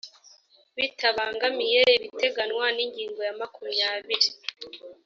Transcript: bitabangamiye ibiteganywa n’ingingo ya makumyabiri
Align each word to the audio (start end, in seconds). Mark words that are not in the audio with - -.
bitabangamiye 0.77 1.81
ibiteganywa 1.97 2.65
n’ingingo 2.75 3.19
ya 3.27 3.33
makumyabiri 3.39 4.29